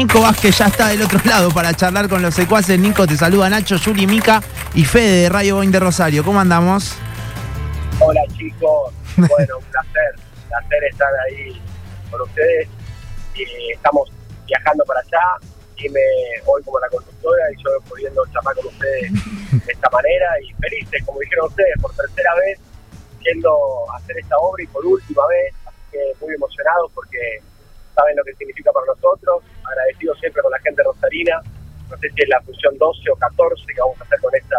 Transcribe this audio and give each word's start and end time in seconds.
Nico 0.00 0.22
Vázquez 0.22 0.56
ya 0.56 0.68
está 0.68 0.88
del 0.88 1.02
otro 1.02 1.20
lado 1.26 1.50
para 1.50 1.74
charlar 1.74 2.08
con 2.08 2.22
los 2.22 2.34
secuaces. 2.34 2.78
Nico, 2.78 3.06
te 3.06 3.18
saluda 3.18 3.50
Nacho, 3.50 3.76
Juli, 3.78 4.06
Mica 4.06 4.40
y 4.72 4.82
Fede 4.82 5.24
de 5.24 5.28
Radio 5.28 5.56
Boing 5.56 5.70
de 5.70 5.78
Rosario. 5.78 6.24
¿Cómo 6.24 6.40
andamos? 6.40 6.96
Hola 7.98 8.22
chicos, 8.34 8.94
bueno, 9.18 9.58
un 9.58 9.64
placer, 9.64 10.14
un 10.16 10.48
placer 10.48 10.84
estar 10.84 11.12
ahí 11.28 11.60
con 12.10 12.22
ustedes. 12.22 12.66
Y 13.34 13.72
estamos 13.72 14.10
viajando 14.46 14.82
para 14.86 15.00
allá, 15.00 15.46
y 15.76 15.86
me 15.90 16.00
hoy 16.46 16.62
como 16.62 16.80
la 16.80 16.88
conductora 16.88 17.42
y 17.52 17.62
yo 17.62 17.70
pudiendo 17.86 18.24
charlar 18.32 18.54
con 18.54 18.68
ustedes 18.68 19.12
de 19.66 19.72
esta 19.72 19.90
manera 19.90 20.28
y 20.42 20.50
felices, 20.62 21.04
como 21.04 21.20
dijeron 21.20 21.48
ustedes, 21.48 21.74
por 21.78 21.94
tercera 21.94 22.34
vez 22.36 22.58
yendo 23.20 23.52
a 23.92 23.98
hacer 23.98 24.16
esta 24.18 24.38
obra 24.38 24.62
y 24.62 24.66
por 24.68 24.82
última 24.86 25.26
vez, 25.26 25.54
así 25.66 25.76
que 25.92 26.24
muy 26.24 26.34
emocionados 26.34 26.90
porque 26.94 27.42
saben 27.94 28.16
lo 28.16 28.24
que 28.24 28.34
significa 28.36 28.72
para 28.72 28.86
nosotros, 28.86 29.42
agradecidos 29.70 30.18
siempre 30.18 30.42
con 30.42 30.52
la 30.52 30.58
gente 30.60 30.82
rosarina, 30.82 31.40
no 31.88 31.96
sé 31.98 32.10
si 32.10 32.22
es 32.22 32.28
la 32.28 32.40
función 32.42 32.76
12 32.78 33.10
o 33.10 33.16
14 33.16 33.66
que 33.66 33.80
vamos 33.80 34.00
a 34.00 34.04
hacer 34.04 34.20
con 34.20 34.34
esta, 34.34 34.58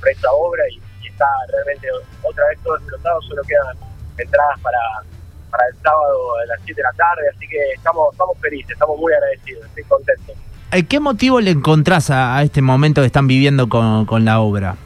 con 0.00 0.08
esta 0.08 0.32
obra 0.32 0.62
y, 0.70 0.80
y 1.04 1.08
está 1.08 1.26
realmente 1.52 1.88
otra 2.22 2.46
vez 2.48 2.58
todo 2.62 2.76
explotado, 2.76 3.22
solo 3.22 3.42
quedan 3.42 3.76
entradas 4.18 4.60
para, 4.60 4.78
para 5.50 5.64
el 5.68 5.74
sábado 5.82 6.38
a 6.38 6.46
las 6.46 6.60
7 6.64 6.74
de 6.74 6.82
la 6.82 6.92
tarde, 6.92 7.22
así 7.34 7.48
que 7.48 7.72
estamos, 7.72 8.12
estamos 8.12 8.38
felices, 8.38 8.70
estamos 8.70 8.98
muy 8.98 9.12
agradecidos, 9.12 9.64
estoy 9.66 9.84
contento. 9.84 10.32
Eh, 10.72 10.86
¿Qué 10.86 11.00
motivo 11.00 11.40
le 11.40 11.50
encontrás 11.50 12.10
a, 12.10 12.36
a 12.36 12.42
este 12.42 12.60
momento 12.60 13.00
que 13.00 13.06
están 13.06 13.26
viviendo 13.26 13.68
con, 13.68 14.04
con 14.04 14.24
la 14.24 14.40
obra? 14.40 14.76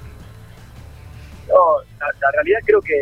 No, 1.48 1.82
la, 1.98 2.06
la 2.20 2.30
realidad 2.30 2.60
creo 2.64 2.80
que 2.80 2.94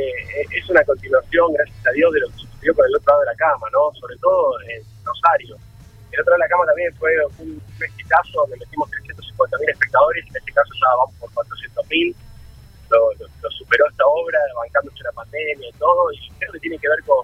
es 0.51 0.71
una 0.71 0.83
continuación, 0.85 1.53
gracias 1.53 1.87
a 1.87 1.91
Dios, 1.91 2.13
de 2.13 2.21
lo 2.21 2.29
que 2.29 2.35
sucedió 2.39 2.75
con 2.75 2.87
el 2.87 2.97
otro 2.97 3.13
lado 3.13 3.21
de 3.21 3.27
la 3.27 3.35
cama, 3.35 3.67
¿no? 3.73 3.93
Sobre 4.01 4.17
todo 4.17 4.55
en 4.63 4.83
Rosario. 5.05 5.57
El 6.13 6.21
otro 6.21 6.33
de 6.35 6.39
la 6.39 6.49
cama 6.49 6.67
también 6.67 6.93
fue 6.97 7.11
un 7.39 7.61
exitazo 7.81 8.43
donde 8.43 8.57
metimos 8.59 8.91
350 8.91 9.59
mil 9.59 9.71
espectadores, 9.71 10.25
en 10.27 10.37
este 10.37 10.53
caso 10.53 10.71
ya 10.75 10.97
vamos 10.97 11.15
por 11.21 11.33
400 11.35 11.89
mil. 11.89 12.17
Lo, 12.91 12.99
lo, 13.15 13.27
lo 13.43 13.51
superó 13.51 13.87
esta 13.89 14.05
obra, 14.05 14.39
bancándose 14.57 15.05
la 15.05 15.13
pandemia 15.13 15.69
y 15.69 15.73
todo, 15.79 16.11
y 16.13 16.19
creo 16.39 16.53
que 16.53 16.59
tiene 16.59 16.79
que 16.79 16.89
ver 16.89 16.99
con, 17.07 17.23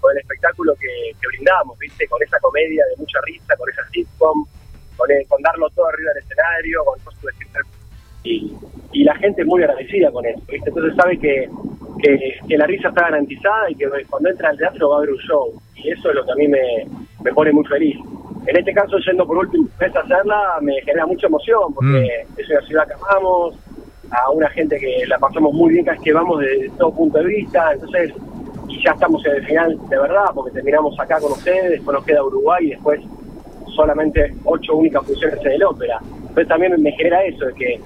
con 0.00 0.10
el 0.12 0.18
espectáculo 0.18 0.74
que, 0.74 1.14
brindamos, 1.28 1.78
¿viste? 1.78 2.06
Con 2.08 2.20
esa 2.22 2.38
comedia 2.40 2.84
de 2.90 2.96
mucha 2.96 3.18
risa, 3.24 3.56
con 3.56 3.70
esa 3.70 3.88
sitcom, 3.90 4.44
con, 4.96 5.10
el- 5.10 5.26
con 5.28 5.40
darlo 5.42 5.70
todo 5.70 5.88
arriba 5.88 6.12
del 6.12 6.22
escenario, 6.24 6.84
con 6.84 6.98
de 6.98 7.60
y, 8.24 8.52
y 8.92 9.04
la 9.04 9.14
gente 9.16 9.42
es 9.42 9.46
muy 9.46 9.62
agradecida 9.62 10.10
con 10.10 10.26
eso, 10.26 10.40
¿viste? 10.48 10.68
Entonces 10.68 10.96
sabe 10.96 11.18
que, 11.18 11.48
que, 12.02 12.56
la 12.58 12.66
risa 12.66 12.88
está 12.88 13.02
garantizada 13.02 13.70
y 13.70 13.74
que 13.76 13.86
cuando 14.10 14.30
entra 14.30 14.50
al 14.50 14.58
teatro 14.58 14.90
va 14.90 14.96
a 14.96 14.98
haber 14.98 15.10
un 15.10 15.18
show. 15.18 15.62
Y 15.76 15.90
eso 15.90 16.08
es 16.10 16.14
lo 16.16 16.24
que 16.24 16.32
a 16.32 16.36
mí 16.36 16.48
me 16.48 17.32
pone 17.32 17.52
muy 17.52 17.64
feliz. 17.66 17.96
En 18.46 18.56
este 18.58 18.72
caso, 18.74 18.98
yendo 18.98 19.26
por 19.26 19.38
última 19.38 19.66
vez 19.78 19.94
a 19.96 20.00
hacerla, 20.00 20.58
me 20.60 20.74
genera 20.82 21.06
mucha 21.06 21.26
emoción 21.26 21.72
porque 21.74 22.26
es 22.36 22.50
una 22.50 22.60
ciudad 22.62 22.86
que 22.86 22.94
amamos, 22.94 23.54
a 24.10 24.30
una 24.30 24.48
gente 24.50 24.78
que 24.78 25.04
la 25.08 25.18
pasamos 25.18 25.52
muy 25.54 25.72
bien 25.72 25.86
que 26.02 26.12
vamos 26.12 26.40
desde 26.40 26.68
todo 26.78 26.94
punto 26.94 27.18
de 27.18 27.24
vista. 27.24 27.72
Entonces, 27.72 28.12
y 28.68 28.84
ya 28.84 28.92
estamos 28.92 29.24
en 29.26 29.32
el 29.36 29.44
final 29.46 29.78
de 29.88 29.98
verdad, 29.98 30.26
porque 30.34 30.52
terminamos 30.52 30.98
acá 31.00 31.18
con 31.20 31.32
ustedes, 31.32 31.70
después 31.70 31.94
nos 31.96 32.04
queda 32.04 32.22
Uruguay 32.22 32.66
y 32.66 32.70
después 32.70 33.00
solamente 33.74 34.34
ocho 34.44 34.76
únicas 34.76 35.04
funciones 35.04 35.38
en 35.44 35.52
el 35.52 35.64
ópera. 35.64 35.98
Entonces 36.18 36.48
también 36.48 36.80
me 36.82 36.92
genera 36.92 37.24
eso, 37.24 37.46
de 37.46 37.54
que, 37.54 37.80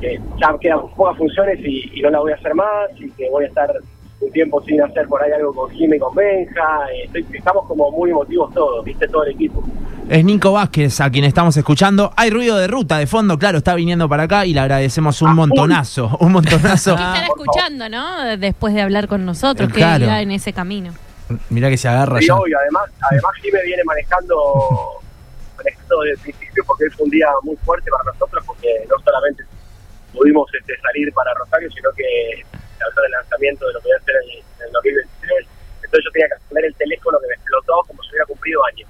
que 0.00 0.18
ya 0.40 0.54
quedan 0.60 0.80
pocas 0.96 1.16
funciones 1.16 1.58
y, 1.64 1.98
y 1.98 2.02
no 2.02 2.10
la 2.10 2.20
voy 2.20 2.32
a 2.32 2.36
hacer 2.36 2.54
más, 2.54 2.90
y 2.98 3.10
que 3.12 3.28
voy 3.30 3.44
a 3.44 3.48
estar 3.48 3.72
un 4.20 4.30
tiempo 4.32 4.62
sin 4.62 4.80
hacer 4.80 5.06
por 5.06 5.22
ahí 5.22 5.32
algo 5.32 5.52
con 5.54 5.70
Jimmy 5.70 5.96
y 5.96 5.98
con 5.98 6.14
Benja. 6.14 6.86
eh, 6.92 7.04
estoy- 7.06 7.26
estamos 7.36 7.66
como 7.66 7.90
muy 7.90 8.10
emotivos 8.10 8.52
todos, 8.54 8.84
viste, 8.84 9.06
todo 9.08 9.24
el 9.24 9.32
equipo. 9.32 9.62
Es 10.08 10.22
Nico 10.24 10.52
Vázquez 10.52 11.00
a 11.00 11.10
quien 11.10 11.24
estamos 11.24 11.56
escuchando. 11.56 12.12
Hay 12.16 12.28
ruido 12.30 12.58
de 12.58 12.66
ruta 12.66 12.98
de 12.98 13.06
fondo, 13.06 13.38
claro, 13.38 13.58
está 13.58 13.74
viniendo 13.74 14.08
para 14.08 14.24
acá 14.24 14.44
y 14.44 14.52
le 14.52 14.60
agradecemos 14.60 15.20
un 15.22 15.34
montonazo, 15.34 16.16
un 16.20 16.32
montonazo. 16.32 16.94
¿Qué 16.96 17.02
estará 17.02 17.26
escuchando, 17.26 17.88
no? 17.88 18.36
Después 18.36 18.74
de 18.74 18.82
hablar 18.82 19.08
con 19.08 19.24
nosotros, 19.24 19.68
que 19.68 19.76
Claro. 19.76 20.04
irá 20.04 20.20
en 20.20 20.30
ese 20.30 20.52
camino. 20.52 20.92
Mirá 21.48 21.70
que 21.70 21.78
se 21.78 21.88
agarra 21.88 22.22
Y 22.22 22.26
ya. 22.26 22.34
hoy, 22.36 22.52
además, 22.52 22.84
además 23.10 23.32
Jimmy 23.40 23.58
viene 23.64 23.82
manejando, 23.84 24.36
manejando 25.56 26.00
desde 26.02 26.12
el 26.12 26.18
principio 26.20 26.62
porque 26.66 26.84
es 26.84 26.98
un 26.98 27.08
día 27.08 27.26
muy 27.42 27.56
fuerte 27.64 27.90
para 27.90 28.04
nosotros, 28.12 28.44
porque 28.46 28.68
no 28.88 28.96
solamente 29.02 29.42
pudimos 30.12 30.46
este, 30.54 30.74
salir 30.82 31.10
para 31.14 31.32
Rosario, 31.34 31.70
sino 31.72 31.90
que 31.96 32.04
el 32.44 33.10
lanzamiento 33.10 33.66
de 33.66 33.72
lo 33.72 33.80
que 33.80 33.88
voy 33.88 33.92
a 33.96 34.00
hacer 34.02 34.14
en, 34.22 34.38
en 34.60 34.66
el 34.68 34.72
2023. 34.72 35.46
Entonces 35.82 36.04
yo 36.04 36.10
tenía 36.12 36.28
que 36.28 36.34
poner 36.50 36.64
el 36.66 36.74
teléfono 36.74 37.18
que 37.20 37.26
me 37.28 37.34
explotó 37.34 37.72
como 37.88 38.02
si 38.02 38.10
hubiera 38.10 38.26
cumplido 38.26 38.60
años. 38.68 38.88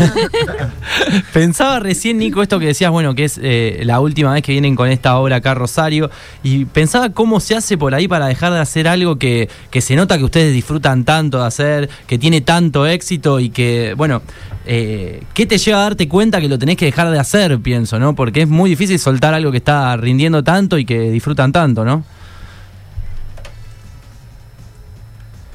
Pensaba 1.32 1.80
recién, 1.80 2.18
Nico, 2.18 2.42
esto 2.42 2.58
que 2.58 2.66
decías, 2.66 2.90
bueno, 2.90 3.14
que 3.14 3.24
es 3.24 3.38
eh, 3.42 3.80
la 3.84 4.00
última 4.00 4.32
vez 4.32 4.42
que 4.42 4.52
vienen 4.52 4.76
con 4.76 4.88
esta 4.88 5.16
obra 5.16 5.36
acá 5.36 5.52
a 5.52 5.54
Rosario, 5.54 6.10
y 6.42 6.64
pensaba 6.64 7.10
cómo 7.10 7.40
se 7.40 7.54
hace 7.56 7.78
por 7.78 7.94
ahí 7.94 8.08
para 8.08 8.26
dejar 8.26 8.52
de 8.52 8.58
hacer 8.58 8.88
algo 8.88 9.16
que, 9.16 9.48
que 9.70 9.80
se 9.80 9.96
nota 9.96 10.18
que 10.18 10.24
ustedes 10.24 10.52
disfrutan 10.52 11.04
tanto 11.04 11.40
de 11.40 11.46
hacer, 11.46 11.90
que 12.06 12.18
tiene 12.18 12.40
tanto 12.40 12.86
éxito 12.86 13.40
y 13.40 13.50
que, 13.50 13.94
bueno, 13.96 14.22
eh, 14.66 15.24
¿qué 15.34 15.46
te 15.46 15.58
lleva 15.58 15.80
a 15.80 15.82
darte 15.82 16.08
cuenta 16.08 16.40
que 16.40 16.48
lo 16.48 16.58
tenés 16.58 16.76
que 16.76 16.84
dejar 16.86 17.10
de 17.10 17.18
hacer, 17.18 17.58
pienso, 17.60 17.98
¿no? 17.98 18.14
Porque 18.14 18.42
es 18.42 18.48
muy 18.48 18.70
difícil 18.70 18.98
soltar 18.98 19.34
algo 19.34 19.50
que 19.50 19.58
está 19.58 19.96
rindiendo 19.96 20.44
tanto 20.44 20.78
y 20.78 20.84
que 20.84 21.10
disfrutan 21.10 21.52
tanto, 21.52 21.84
¿no? 21.84 22.04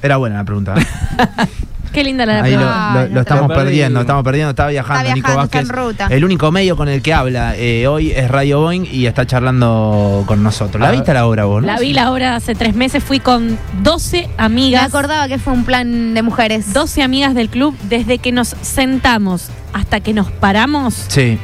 Era 0.02 0.18
buena 0.18 0.36
la 0.36 0.44
pregunta. 0.44 0.74
Qué 1.92 2.04
linda 2.04 2.26
la 2.26 2.42
Ahí 2.42 2.52
lo, 2.54 2.60
lo- 2.60 2.70
Ay, 2.70 3.08
lo 3.12 3.20
estamos 3.20 3.48
perdí. 3.48 3.62
perdiendo, 3.64 4.00
estamos 4.00 4.22
perdiendo, 4.24 4.50
está 4.50 4.66
viajando, 4.68 5.02
Está 5.02 5.14
Nico 5.14 5.26
viajando, 5.28 5.44
está 5.44 5.58
Vázquez. 5.58 5.70
en 5.70 5.76
ruta. 5.76 6.06
El 6.10 6.24
único 6.24 6.52
medio 6.52 6.76
con 6.76 6.88
el 6.88 7.02
que 7.02 7.14
habla 7.14 7.54
eh, 7.56 7.86
hoy 7.86 8.10
es 8.12 8.30
Radio 8.30 8.60
Boeing 8.60 8.84
y 8.90 9.06
está 9.06 9.26
charlando 9.26 10.24
con 10.26 10.42
nosotros. 10.42 10.80
¿La 10.80 10.88
Ah, 10.88 10.92
viste 10.92 11.14
la 11.14 11.26
obra 11.26 11.44
vos? 11.46 11.62
no? 11.62 11.66
La 11.68 11.78
vi 11.78 11.92
la 11.92 12.10
hora 12.10 12.36
hace 12.36 12.54
tres 12.54 12.74
meses, 12.74 13.02
fui 13.02 13.20
con 13.20 13.58
12 13.82 14.28
Me 14.28 14.44
amigas. 14.44 14.84
acordaba 14.84 15.28
que 15.28 15.38
fue 15.38 15.52
un 15.52 15.64
plan 15.64 16.14
de 16.14 16.22
mujeres. 16.22 16.72
12 16.72 17.02
amigas 17.02 17.34
del 17.34 17.48
club, 17.48 17.74
desde 17.88 18.18
que 18.18 18.32
nos 18.32 18.54
sentamos 18.62 19.48
hasta 19.72 20.00
que 20.00 20.12
nos 20.12 20.30
paramos, 20.30 20.94
Sí. 21.08 21.38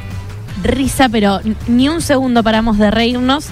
risa, 0.62 1.08
pero 1.08 1.40
ni 1.66 1.88
un 1.88 2.00
segundo 2.00 2.42
paramos 2.42 2.78
de 2.78 2.90
reírnos. 2.90 3.46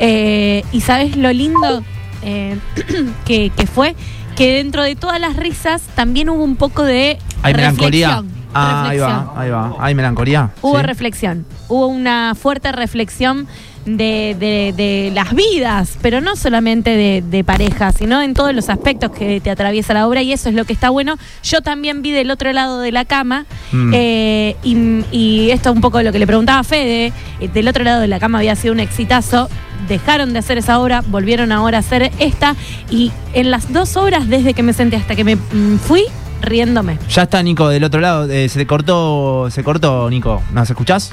Eh, 0.00 0.64
y 0.72 0.80
sabes 0.80 1.16
lo 1.16 1.32
lindo 1.32 1.84
eh, 2.22 2.58
que, 3.24 3.50
que 3.56 3.66
fue 3.66 3.94
que 4.36 4.54
dentro 4.56 4.82
de 4.82 4.96
todas 4.96 5.20
las 5.20 5.36
risas 5.36 5.82
también 5.94 6.28
hubo 6.28 6.42
un 6.42 6.56
poco 6.56 6.82
de 6.82 7.18
Hay 7.42 7.54
melancolía. 7.54 8.08
reflexión. 8.08 8.44
Ah, 8.56 8.88
ahí 8.88 8.98
va, 8.98 9.32
ahí 9.36 9.50
va. 9.50 9.74
Hay 9.80 9.94
melancolía. 9.94 10.50
Hubo 10.62 10.78
Sí. 10.78 10.82
reflexión, 10.86 11.44
hubo 11.68 11.86
una 11.88 12.34
fuerte 12.34 12.70
reflexión 12.72 13.46
de, 13.86 14.34
de- 14.38 14.72
de 14.76 15.10
las 15.14 15.34
vidas, 15.34 15.98
pero 16.00 16.20
no 16.20 16.36
solamente 16.36 16.90
de, 16.96 17.22
de 17.28 17.44
pareja, 17.44 17.92
sino 17.92 18.22
en 18.22 18.34
todos 18.34 18.54
los 18.54 18.68
aspectos 18.70 19.10
que 19.10 19.40
te 19.40 19.50
atraviesa 19.50 19.92
la 19.94 20.06
obra 20.08 20.22
y 20.22 20.32
eso 20.32 20.48
es 20.48 20.54
lo 20.54 20.64
que 20.64 20.72
está 20.72 20.90
bueno. 20.90 21.16
Yo 21.42 21.60
también 21.60 22.00
vi 22.02 22.10
del 22.10 22.30
otro 22.30 22.52
lado 22.52 22.80
de 22.80 22.92
la 22.92 23.04
cama 23.04 23.44
Mm. 23.72 23.92
eh, 23.94 24.56
y, 24.62 24.76
y 25.10 25.50
esto 25.50 25.70
es 25.70 25.74
un 25.74 25.80
poco 25.80 26.00
lo 26.02 26.12
que 26.12 26.18
le 26.18 26.26
preguntaba 26.26 26.60
a 26.60 26.64
Fede, 26.64 27.12
eh, 27.40 27.48
del 27.52 27.66
otro 27.68 27.82
lado 27.84 28.00
de 28.00 28.08
la 28.08 28.18
cama 28.20 28.38
había 28.38 28.54
sido 28.56 28.72
un 28.72 28.80
exitazo. 28.80 29.48
Dejaron 29.88 30.32
de 30.32 30.38
hacer 30.38 30.56
esa 30.58 30.78
obra, 30.80 31.02
volvieron 31.08 31.52
ahora 31.52 31.78
a 31.78 31.80
hacer 31.80 32.10
esta 32.18 32.54
y 32.90 33.12
en 33.34 33.50
las 33.50 33.72
dos 33.72 33.96
horas 33.98 34.28
desde 34.28 34.54
que 34.54 34.62
me 34.62 34.72
senté 34.72 34.96
hasta 34.96 35.14
que 35.14 35.24
me 35.24 35.36
mm, 35.36 35.78
fui, 35.78 36.04
riéndome. 36.40 36.98
Ya 37.10 37.24
está 37.24 37.42
Nico 37.42 37.68
del 37.68 37.84
otro 37.84 38.00
lado. 38.00 38.30
eh, 38.30 38.48
se 38.48 38.66
cortó, 38.66 39.48
se 39.50 39.62
cortó, 39.62 40.08
Nico. 40.08 40.42
¿Nos 40.52 40.70
escuchás? 40.70 41.10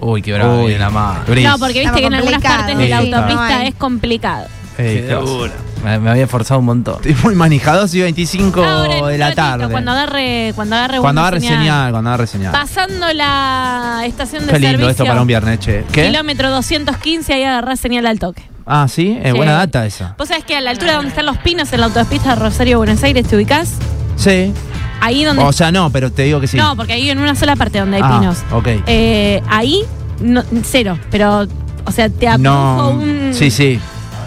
Uy, 0.00 0.22
qué 0.22 0.32
bravo 0.32 0.64
Uy. 0.64 0.76
la 0.78 0.90
mano. 0.90 1.20
Gris. 1.26 1.44
No, 1.46 1.58
porque 1.58 1.80
viste 1.80 2.00
que 2.00 2.06
en 2.06 2.14
algunas 2.14 2.42
partes 2.42 2.76
de 2.78 2.88
la 2.88 3.00
Sí, 3.02 3.12
autopista 3.12 3.58
No 3.58 3.62
es 3.64 3.74
complicado. 3.74 4.46
Qué 4.76 5.02
dura. 5.20 5.52
Me, 5.84 5.98
me 5.98 6.10
había 6.10 6.24
esforzado 6.24 6.60
un 6.60 6.66
montón. 6.66 6.96
Estoy 6.96 7.14
muy 7.22 7.34
manejado, 7.34 7.80
2 7.82 7.94
y 7.94 8.00
25 8.02 8.62
Ahora, 8.64 9.06
de 9.08 9.18
la 9.18 9.26
ratito, 9.26 9.42
tarde. 9.42 9.68
Cuando 9.70 9.90
agarre, 9.92 10.52
cuando 10.54 10.76
agarre, 10.76 10.98
Cuando 11.00 11.20
agarre 11.20 11.40
señal, 11.40 11.90
cuando 11.92 12.08
agarre 12.10 12.26
señal. 12.26 12.52
Pasando 12.52 13.12
la 13.12 14.02
estación 14.06 14.46
de 14.46 14.52
Qué 14.52 14.58
lindo 14.58 14.70
servicio. 14.78 14.90
esto 14.90 15.04
para 15.04 15.20
un 15.20 15.26
viernes, 15.26 15.58
che. 15.60 15.84
¿Qué? 15.92 16.06
Kilómetro 16.06 16.50
215, 16.50 17.32
ahí 17.34 17.44
agarrás 17.44 17.78
señal 17.80 18.06
al 18.06 18.18
toque. 18.18 18.42
Ah, 18.66 18.86
sí, 18.88 19.18
es 19.22 19.32
Sí. 19.32 19.36
buena 19.36 19.52
data 19.52 19.84
esa. 19.84 20.14
Vos 20.18 20.28
sabés 20.28 20.44
que 20.44 20.54
a 20.56 20.60
la 20.60 20.70
altura 20.70 20.94
donde 20.94 21.08
están 21.10 21.26
los 21.26 21.36
pinos, 21.38 21.72
en 21.72 21.80
la 21.80 21.86
autopista 21.86 22.30
de 22.30 22.36
Rosario, 22.36 22.78
Buenos 22.78 23.02
Aires, 23.02 23.26
¿te 23.26 23.36
ubicás? 23.36 23.72
Sí. 24.16 24.52
Ahí 25.00 25.24
donde. 25.24 25.42
O 25.42 25.52
sea, 25.52 25.72
no, 25.72 25.90
pero 25.90 26.10
te 26.12 26.22
digo 26.22 26.40
que 26.40 26.46
sí. 26.46 26.56
No, 26.56 26.76
porque 26.76 26.92
ahí 26.94 27.10
en 27.10 27.18
una 27.18 27.34
sola 27.34 27.56
parte 27.56 27.78
donde 27.80 27.96
hay 27.96 28.02
Ah, 28.04 28.18
pinos. 28.18 28.38
ok. 28.52 28.68
Eh, 28.86 29.42
ahí, 29.48 29.82
no- 30.20 30.44
cero. 30.62 30.98
Pero, 31.10 31.46
o 31.84 31.92
sea, 31.92 32.08
te 32.08 32.28
abdujo 32.28 32.52
No. 32.54 32.90
un. 32.90 33.30
Sí, 33.34 33.50
sí. 33.50 33.80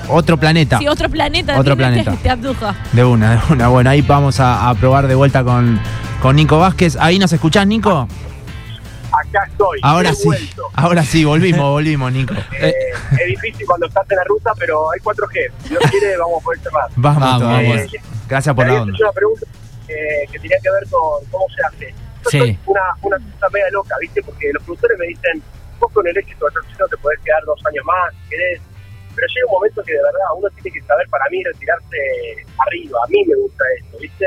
Otro 0.09 0.37
planeta. 0.37 0.79
Sí, 0.79 0.87
otro 0.87 1.09
planeta. 1.09 1.57
Otro 1.59 1.77
planeta. 1.77 2.11
Te, 2.11 2.17
te 2.23 2.29
abdujo. 2.29 2.67
De 2.91 3.03
una, 3.05 3.35
de 3.35 3.53
una. 3.53 3.67
Bueno, 3.69 3.89
ahí 3.89 4.01
vamos 4.01 4.39
a, 4.39 4.69
a 4.69 4.75
probar 4.75 5.07
de 5.07 5.15
vuelta 5.15 5.43
con, 5.43 5.79
con 6.21 6.35
Nico 6.35 6.59
Vázquez. 6.59 6.97
¿Ahí 6.99 7.19
nos 7.19 7.31
escuchás, 7.31 7.65
Nico? 7.67 8.07
Acá 9.11 9.45
estoy, 9.47 9.79
Ahora 9.83 10.11
sí. 10.15 10.25
vuelto. 10.25 10.63
Ahora 10.73 11.03
sí, 11.03 11.23
volvimos, 11.23 11.69
volvimos, 11.69 12.11
Nico. 12.11 12.33
Eh, 12.59 12.73
es 13.11 13.27
difícil 13.27 13.65
cuando 13.67 13.85
estás 13.85 14.09
en 14.09 14.17
la 14.17 14.23
ruta, 14.23 14.51
pero 14.57 14.91
hay 14.91 14.99
4G. 15.01 15.51
Si 15.63 15.69
Dios 15.69 15.83
quiere, 15.91 16.17
vamos 16.17 16.41
a 16.41 16.43
poder 16.43 16.59
cerrar. 16.61 16.89
Vamos, 16.95 17.21
Vamos, 17.21 17.39
todavía. 17.41 17.69
vamos. 17.75 17.91
Gracias 18.27 18.55
por 18.55 18.65
la 18.67 18.81
onda. 18.81 18.93
hecho 18.95 19.03
una 19.03 19.11
pregunta 19.13 19.45
eh, 19.87 20.27
que 20.31 20.39
tenía 20.39 20.57
que 20.61 20.71
ver 20.71 20.83
con 20.89 21.25
cómo 21.31 21.45
se 21.49 21.61
hace. 21.65 21.95
Sí. 22.29 22.57
una, 22.65 22.81
una 23.01 23.17
cosa 23.19 23.49
media 23.51 23.69
loca, 23.71 23.95
¿viste? 23.99 24.23
Porque 24.23 24.49
los 24.53 24.63
productores 24.63 24.97
me 24.97 25.07
dicen, 25.07 25.43
vos 25.79 25.91
con 25.91 26.07
el 26.07 26.17
éxito 26.17 26.45
de 26.45 26.51
Torcino 26.53 26.87
te 26.87 26.97
podés 26.97 27.19
quedar 27.19 27.43
dos 27.43 27.59
años 27.65 27.83
más, 27.85 28.13
si 28.13 28.29
querés. 28.29 28.61
Pero 29.15 29.27
llega 29.27 29.45
un 29.47 29.51
momento 29.51 29.83
que 29.83 29.93
de 29.93 30.01
verdad 30.01 30.27
uno 30.37 30.49
tiene 30.55 30.71
que 30.71 30.81
saber 30.87 31.07
para 31.09 31.25
mí 31.29 31.43
retirarse 31.43 31.97
arriba. 32.65 32.99
A 33.03 33.07
mí 33.09 33.25
me 33.25 33.35
gusta 33.35 33.63
esto, 33.77 33.97
¿viste? 33.99 34.25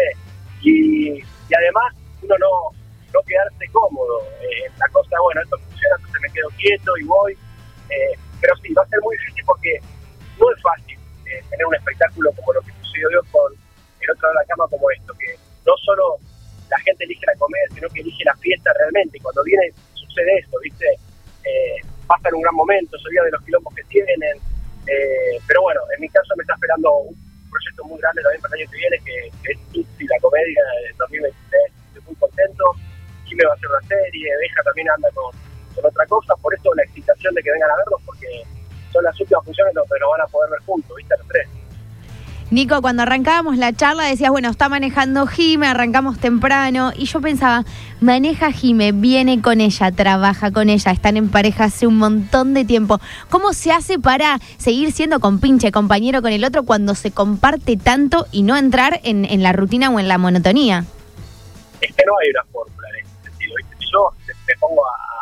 Y, 0.63 1.19
y 1.19 1.55
además 1.57 1.95
uno 2.23 2.35
no, 2.39 2.77
no 3.13 3.21
quedarse 3.27 3.67
cómodo. 3.73 4.23
Eh, 4.43 4.71
la 4.79 4.89
cosa, 4.89 5.17
bueno, 5.23 5.41
esto 5.43 5.59
funciona, 5.59 5.97
entonces 5.97 6.21
me 6.21 6.31
quedo 6.31 6.49
quieto 6.57 6.97
y 6.99 7.05
voy. 7.05 7.33
Eh, 7.91 8.15
pero 8.41 8.55
sí, 8.63 8.73
va 8.75 8.83
a 8.83 8.89
ser 8.89 9.01
muy 9.03 9.17
difícil 9.17 9.45
porque 9.47 9.81
no 10.39 10.53
es 10.53 10.63
fácil 10.63 10.99
eh, 11.27 11.43
tener 11.51 11.67
un 11.67 11.75
espectáculo 11.75 12.31
como 12.33 12.53
lo 12.53 12.61
que 12.61 12.73
sucedió 12.83 13.21
con 13.31 13.53
el 13.53 14.11
otro 14.11 14.29
de 14.29 14.35
la 14.35 14.45
cama 14.45 14.65
como 14.69 14.91
esto, 14.91 15.15
que 15.19 15.35
no 15.67 15.75
solo 15.85 16.19
la 16.71 16.79
gente 16.79 17.05
elige 17.05 17.27
la 17.27 17.39
comedia, 17.39 17.67
sino 17.75 17.89
que 17.91 18.01
elige 18.01 18.25
la 18.25 18.35
fiesta 18.37 18.73
realmente. 18.79 19.19
Y 19.19 19.21
cuando 19.21 19.43
viene, 19.43 19.71
sucede 19.95 20.39
esto, 20.39 20.59
¿viste? 20.63 20.87
Eh, 21.45 21.77
pasan 22.07 22.35
un 22.35 22.43
gran 22.43 22.55
momento, 22.55 22.97
olvida 23.05 23.25
de 23.25 23.31
los 23.31 23.43
quilombos 23.43 23.75
que 23.75 23.85
tienen. 23.85 24.39
Eh, 24.87 25.39
pero 25.47 25.63
bueno, 25.63 25.81
en 25.95 26.01
mi 26.01 26.09
caso 26.09 26.35
me 26.37 26.43
está 26.43 26.55
esperando 26.55 26.91
un 27.11 27.17
proyecto 27.51 27.85
muy 27.85 27.99
grande 27.99 28.23
también 28.23 28.43
para 28.43 28.55
el 28.55 28.63
año 28.63 28.71
que 28.71 28.79
viene, 28.79 28.97
que, 29.05 29.17
que 29.43 29.53
es 29.53 29.59
Tutsi, 29.73 30.07
la 30.07 30.19
comedia 30.21 30.63
del 30.87 30.97
2023. 30.97 31.73
Estoy 31.89 32.03
muy 32.07 32.15
contento. 32.17 32.65
Y 33.27 33.35
me 33.35 33.45
va 33.45 33.53
a 33.53 33.55
hacer 33.55 33.69
una 33.69 33.83
serie, 33.89 34.31
Deja 34.39 34.63
también 34.63 34.89
anda 34.91 35.11
con, 35.11 35.35
con 35.75 35.85
otra 35.85 36.07
cosa. 36.07 36.35
Por 36.37 36.55
eso 36.55 36.71
la 36.75 36.85
excitación 36.85 37.35
de 37.35 37.43
que 37.43 37.51
vengan 37.51 37.71
a 37.71 37.77
verlos, 37.77 38.01
porque 38.07 38.29
son 38.93 39.03
las 39.03 39.21
últimas 39.21 39.45
funciones 39.45 39.75
donde 39.75 39.99
nos 39.99 40.11
van 40.11 40.21
a 40.23 40.27
poder 40.31 40.51
ver 40.51 40.61
juntos, 40.61 40.86
Nico, 42.49 42.81
cuando 42.81 43.03
arrancábamos 43.03 43.57
la 43.57 43.73
charla 43.73 44.05
decías, 44.05 44.31
bueno, 44.31 44.51
está 44.51 44.69
manejando 44.69 45.27
Jime, 45.27 45.67
arrancamos 45.67 46.21
temprano. 46.21 46.93
Y 46.97 47.07
yo 47.07 47.21
pensaba, 47.21 47.65
maneja 48.01 48.53
Jime, 48.53 48.93
viene 48.93 49.43
con 49.43 49.61
ella, 49.61 49.91
trabaja 49.91 50.53
con 50.53 50.69
ella, 50.69 50.93
están 50.93 51.17
en 51.17 51.29
pareja 51.29 51.65
hace 51.65 51.89
un 51.89 51.99
montón 51.99 52.55
de 52.55 52.65
tiempo. 52.65 53.01
¿Cómo 53.31 53.53
se 53.53 53.73
hace 53.73 53.99
para 53.99 54.39
seguir 54.59 54.93
siendo 54.93 55.19
compinche, 55.19 55.73
compañero 55.73 56.23
con 56.23 56.33
el 56.33 56.45
otro 56.45 56.63
cuando 56.63 56.95
se 56.95 57.11
comparte 57.11 57.77
tanto 57.77 58.27
y 58.31 58.43
no 58.43 58.57
entrar 58.57 59.01
en, 59.03 59.43
la 59.43 59.53
rutina 59.53 59.91
o 59.91 59.99
en 59.99 60.07
la 60.07 60.19
monotonía? 60.19 60.85
es 61.81 61.95
que 61.95 62.05
no 62.07 62.13
hay 62.19 62.31
una 62.31 62.45
fórmula 62.53 62.89
en 62.91 63.07
ese 63.07 63.23
sentido. 63.25 63.55
yo 63.93 64.11
me 64.47 64.55
pongo 64.61 64.83
a, 64.87 65.17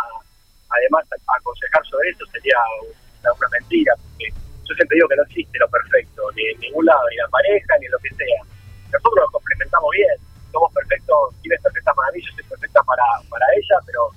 además 0.77 1.05
a 1.11 1.37
aconsejar 1.39 1.83
sobre 1.87 2.11
eso 2.11 2.25
sería 2.33 2.57
una, 3.23 3.49
mentira, 3.51 3.95
yo 4.65 4.75
siempre 4.75 4.97
digo 4.97 5.09
que 5.09 5.17
no 5.17 5.23
existe 5.25 5.59
lo 5.59 5.69
perfecto, 5.69 6.23
ni 6.35 6.43
en 6.49 6.61
ningún 6.61 6.85
lado, 6.87 7.05
ni 7.11 7.17
la 7.17 7.29
pareja, 7.29 7.79
ni 7.81 7.87
lo 7.89 7.99
que 7.99 8.11
sea. 8.15 8.41
Nosotros 8.93 9.25
nos 9.25 9.33
complementamos 9.33 9.91
bien, 9.93 10.17
somos 10.53 10.73
perfectos, 10.73 11.35
Tina 11.43 11.55
es 11.57 11.63
perfecta 11.63 11.93
para 11.95 12.13
mí, 12.13 12.21
yo 12.23 12.33
soy 12.35 12.45
perfecta 12.45 12.83
para, 12.83 13.05
para 13.29 13.47
ella, 13.57 13.77
pero 13.87 14.11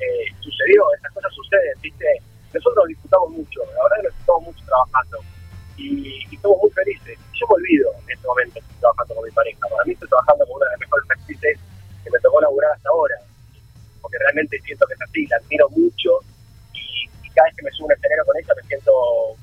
eh, 0.00 0.26
sucedió, 0.40 0.82
esas 0.98 1.12
cosas 1.12 1.32
suceden, 1.34 1.74
¿viste? 1.80 2.06
Nosotros 2.52 2.86
disfrutamos 2.88 3.30
mucho, 3.30 3.60
la 3.74 3.82
verdad 3.82 3.96
que 3.96 4.02
nos 4.02 4.14
disfrutamos 4.14 4.42
mucho 4.44 4.64
trabajando 4.66 5.18
y, 5.76 6.22
y 6.30 6.36
somos 6.38 6.58
muy 6.62 6.70
felices. 6.70 7.18
Yo 7.34 7.46
me 7.48 7.54
olvido 7.54 7.90
en 7.94 8.10
este 8.10 8.26
momento 8.26 8.58
estoy 8.58 8.78
trabajando 8.78 9.14
con 9.14 9.24
mi 9.24 9.30
pareja, 9.30 9.68
para 9.70 9.84
mí 9.84 9.92
estoy 9.92 10.08
trabajando 10.08 10.46
con 10.46 10.56
una 10.56 10.66
de 10.66 10.70
las 10.72 10.80
mejores 10.80 11.10
actrices 11.10 11.58
que 12.02 12.10
me 12.10 12.18
tocó 12.20 12.40
laburar 12.40 12.70
hasta 12.72 12.88
ahora, 12.90 13.16
porque 14.02 14.18
realmente 14.18 14.60
siento 14.60 14.86
que 14.86 14.94
es 14.94 15.02
así, 15.02 15.26
la 15.26 15.36
admiro 15.36 15.68
mucho 15.70 16.10
y, 16.74 17.08
y 17.22 17.30
cada 17.30 17.46
vez 17.48 17.56
que 17.56 17.64
me 17.64 17.70
subo 17.72 17.86
a 17.86 17.88
un 17.88 17.92
escenario 17.92 18.24
con 18.24 18.36
ella 18.36 18.54
me 18.54 18.68
siento 18.68 18.92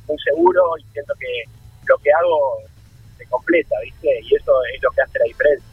muy 0.08 0.20
seguro 0.20 0.78
y 0.78 0.84
siento 0.94 1.14
que 1.20 1.44
lo 1.88 1.98
que 1.98 2.12
hago 2.12 2.60
se 3.18 3.26
completa, 3.28 3.76
¿viste? 3.84 4.20
Y 4.24 4.36
eso 4.36 4.54
es 4.76 4.84
lo 4.84 4.92
que 4.92 5.02
hace 5.02 5.20
la 5.20 5.26
diferencia. 5.26 5.68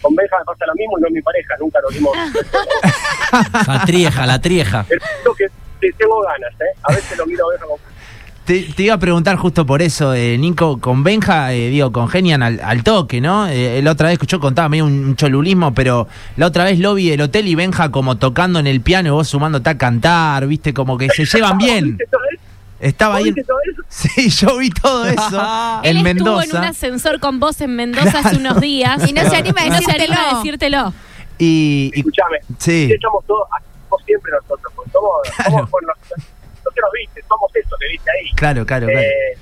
Con 0.00 0.14
Benja 0.14 0.38
me 0.38 0.44
pasa 0.44 0.66
lo 0.66 0.69
mismo 0.80 0.98
y 0.98 1.02
no 1.02 1.08
es 1.08 1.14
mi 1.14 1.22
pareja, 1.22 1.54
nunca 1.60 1.78
nos 1.82 1.94
dimos... 1.94 2.12
La 3.66 3.84
trieja, 3.84 4.26
la 4.26 4.40
trieja. 4.40 4.84
Pero 4.88 5.00
creo 5.22 5.34
que 5.34 5.44
te- 5.80 5.92
tengo 5.96 6.20
ganas, 6.22 6.52
¿eh? 6.60 6.78
A 6.82 6.92
veces 6.92 7.16
lo 7.16 7.26
miro 7.26 7.46
a 7.46 7.50
Benja 7.52 7.66
con... 7.66 7.76
Te, 8.44 8.62
te 8.74 8.82
iba 8.82 8.94
a 8.94 8.98
preguntar 8.98 9.36
justo 9.36 9.64
por 9.64 9.80
eso, 9.82 10.12
eh, 10.14 10.36
Nico, 10.36 10.80
con 10.80 11.04
Benja, 11.04 11.52
eh, 11.52 11.68
digo, 11.68 11.92
congenian 11.92 12.42
al, 12.42 12.58
al 12.64 12.82
toque, 12.82 13.20
¿no? 13.20 13.46
Eh, 13.46 13.80
la 13.82 13.92
otra 13.92 14.08
vez 14.08 14.18
que 14.18 14.26
yo 14.26 14.40
contaba 14.40 14.68
medio 14.68 14.86
un, 14.86 15.04
un 15.04 15.14
cholulismo, 15.16 15.72
pero 15.72 16.08
la 16.36 16.46
otra 16.46 16.64
vez 16.64 16.80
lo 16.80 16.94
vi 16.94 17.12
el 17.12 17.20
hotel 17.20 17.46
y 17.46 17.54
Benja 17.54 17.90
como 17.92 18.16
tocando 18.16 18.58
en 18.58 18.66
el 18.66 18.80
piano 18.80 19.08
y 19.08 19.12
vos 19.12 19.28
sumándote 19.28 19.70
a 19.70 19.78
cantar, 19.78 20.48
¿viste? 20.48 20.74
Como 20.74 20.98
que 20.98 21.08
se 21.10 21.24
llevan 21.32 21.58
bien. 21.58 21.96
Estaba 22.80 23.16
ahí. 23.16 23.24
¿Viste 23.24 23.44
todo 23.44 23.58
eso? 23.70 23.82
Sí, 23.90 24.30
yo 24.30 24.56
vi 24.56 24.70
todo 24.70 25.04
eso 25.06 25.80
Él 25.82 25.98
en 25.98 26.06
estuvo 26.06 26.28
en 26.28 26.34
un 26.34 26.38
Mendoza. 26.54 26.68
ascensor 26.68 27.20
con 27.20 27.38
vos 27.40 27.60
en 27.60 27.76
Mendoza 27.76 28.20
hace 28.20 28.36
unos 28.36 28.60
días. 28.60 29.02
Y 29.08 29.12
no 29.12 29.28
se 29.28 29.36
anima 29.36 29.60
a 29.62 29.66
No 29.66 29.74
se 29.74 29.80
decírtelo. 29.80 30.14
anima 30.14 30.30
a 30.30 30.34
decírtelo. 30.36 30.94
Y, 31.38 31.90
y- 31.94 31.98
Escuchame, 32.00 32.38
sí, 32.58 32.92
somos 33.00 33.24
todos, 33.26 33.48
somos 33.88 34.04
siempre 34.04 34.30
nosotros, 34.32 34.72
pues 34.76 34.92
somos, 34.92 35.10
somos 35.44 35.70
bueno, 35.70 35.88
no, 35.88 36.16
no 36.64 36.70
que 36.70 36.80
nos 36.82 36.92
viste, 36.92 37.22
somos 37.28 37.50
eso 37.56 37.76
que 37.80 37.88
viste 37.88 38.10
ahí. 38.10 38.30
claro, 38.34 38.64
claro, 38.66 38.86
claro. 38.86 39.00
Eh, 39.00 39.38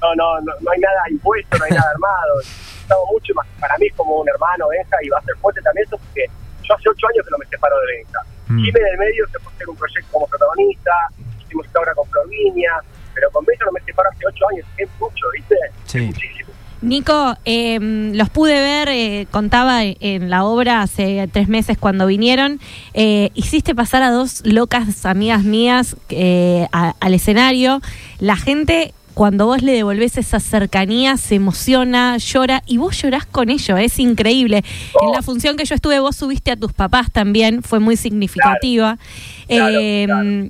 no, 0.00 0.14
no, 0.14 0.40
no, 0.40 0.52
no 0.60 0.70
hay 0.70 0.78
nada 0.80 1.00
impuesto, 1.10 1.58
no 1.58 1.64
hay 1.64 1.72
nada 1.72 1.90
armado. 1.92 2.40
Estamos 2.40 3.04
mucho 3.12 3.34
más, 3.34 3.46
para 3.60 3.76
mí 3.78 3.86
es 3.86 3.94
como 3.94 4.20
un 4.20 4.28
hermano, 4.28 4.68
Benja, 4.68 4.96
y 5.02 5.08
va 5.10 5.18
a 5.18 5.22
ser 5.24 5.34
fuerte 5.36 5.60
también 5.62 5.86
eso, 5.86 5.98
porque 5.98 6.24
yo 6.62 6.74
hace 6.74 6.88
ocho 6.88 7.06
años 7.08 7.24
que 7.26 7.30
no 7.32 7.38
me 7.38 7.46
separo 7.46 7.76
de 7.80 7.86
Benja. 7.98 8.20
Mm. 8.48 8.64
Jimmy 8.64 8.80
en 8.80 8.86
el 8.86 8.98
medio 8.98 9.26
se 9.30 9.38
fue 9.40 9.52
a 9.52 9.54
hacer 9.56 9.68
un 9.68 9.76
proyecto 9.76 10.08
como 10.12 10.26
protagonista, 10.28 10.92
hicimos 11.50 11.66
esta 11.66 11.80
obra 11.80 11.92
con 11.94 12.08
Florvinia, 12.08 12.70
pero 13.14 13.30
con 13.32 13.44
Benja 13.44 13.64
no 13.66 13.72
me 13.72 13.80
separo 13.80 14.08
hace 14.10 14.24
ocho 14.26 14.44
años, 14.54 14.66
es 14.78 14.88
mucho, 15.00 15.24
¿viste? 15.34 15.56
Sí. 15.86 15.98
Es 15.98 16.06
muchísimo. 16.06 16.50
Nico, 16.82 17.36
eh, 17.44 17.78
los 18.14 18.30
pude 18.30 18.54
ver, 18.54 18.88
eh, 18.88 19.26
contaba 19.30 19.82
en 19.84 20.30
la 20.30 20.44
obra 20.44 20.80
hace 20.80 21.28
tres 21.30 21.46
meses 21.48 21.76
cuando 21.76 22.06
vinieron. 22.06 22.58
Eh, 22.94 23.28
hiciste 23.34 23.74
pasar 23.74 24.02
a 24.02 24.10
dos 24.10 24.40
locas 24.46 25.04
amigas 25.04 25.42
mías 25.44 25.94
eh, 26.08 26.66
a- 26.72 26.94
al 27.00 27.12
escenario. 27.12 27.82
La 28.18 28.36
gente, 28.36 28.94
cuando 29.12 29.44
vos 29.44 29.60
le 29.60 29.72
devolvés 29.72 30.16
esa 30.16 30.40
cercanía, 30.40 31.18
se 31.18 31.34
emociona, 31.34 32.16
llora 32.16 32.62
y 32.66 32.78
vos 32.78 32.96
llorás 33.02 33.26
con 33.26 33.50
ello. 33.50 33.76
Es 33.76 33.98
increíble. 33.98 34.64
En 35.02 35.12
la 35.12 35.20
función 35.20 35.58
que 35.58 35.66
yo 35.66 35.74
estuve, 35.74 36.00
vos 36.00 36.16
subiste 36.16 36.50
a 36.50 36.56
tus 36.56 36.72
papás 36.72 37.12
también, 37.12 37.62
fue 37.62 37.78
muy 37.78 37.98
significativa. 37.98 38.96
Claro, 39.48 39.78
Eh, 39.78 40.04
claro. 40.06 40.48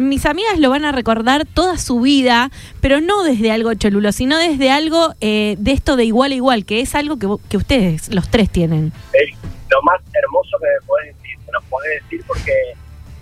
Mis 0.00 0.26
amigas 0.26 0.58
lo 0.58 0.70
van 0.70 0.84
a 0.84 0.92
recordar 0.92 1.46
toda 1.46 1.78
su 1.78 2.00
vida, 2.00 2.50
pero 2.80 3.00
no 3.00 3.22
desde 3.22 3.52
algo 3.52 3.72
cholulo, 3.74 4.12
sino 4.12 4.38
desde 4.38 4.70
algo 4.70 5.14
eh, 5.20 5.56
de 5.58 5.72
esto 5.72 5.96
de 5.96 6.04
igual 6.04 6.32
a 6.32 6.34
igual, 6.34 6.64
que 6.64 6.80
es 6.80 6.94
algo 6.94 7.18
que, 7.18 7.56
ustedes, 7.56 8.12
los 8.12 8.28
tres, 8.30 8.50
tienen. 8.50 8.92
es 9.12 9.36
lo 9.70 9.82
más 9.82 10.00
hermoso 10.12 10.56
que 10.58 10.66
me 10.66 10.86
podés 10.86 11.16
decir, 11.16 11.38
que 11.44 11.52
nos 11.52 11.64
podés 11.64 12.02
decir, 12.02 12.24
porque 12.26 12.52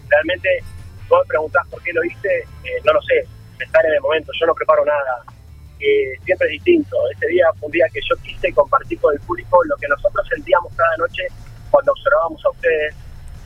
realmente 0.08 0.48
vos 1.08 1.20
me 1.24 1.28
preguntás 1.28 1.66
por 1.68 1.82
qué 1.82 1.92
lo 1.92 2.04
hice, 2.04 2.38
eh, 2.64 2.80
no 2.84 2.92
lo 2.92 3.02
sé, 3.02 3.26
sale 3.70 3.88
en 3.88 3.94
el 3.94 4.00
momento, 4.00 4.32
yo 4.40 4.46
no 4.46 4.54
preparo 4.54 4.84
nada, 4.84 5.24
eh, 5.80 6.18
siempre 6.24 6.46
es 6.48 6.52
distinto. 6.52 6.96
Este 7.12 7.28
día 7.28 7.46
fue 7.58 7.66
un 7.66 7.72
día 7.72 7.86
que 7.92 8.00
yo 8.08 8.16
quise 8.22 8.52
compartir 8.52 8.98
con 9.00 9.14
el 9.14 9.20
público 9.20 9.62
lo 9.64 9.76
que 9.76 9.88
nosotros 9.88 10.26
sentíamos 10.28 10.72
cada 10.74 10.96
noche 10.96 11.22
cuando 11.70 11.92
observábamos 11.92 12.44
a 12.44 12.50
ustedes 12.50 12.94